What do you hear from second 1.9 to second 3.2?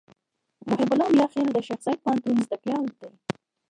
پوهنتون زدهکړیال دی.